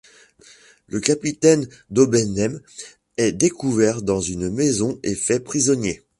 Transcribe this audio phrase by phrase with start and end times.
[0.87, 2.59] Le capitaine d'Obenheim
[3.17, 6.01] est découvert dans une maison et fait prisonnier.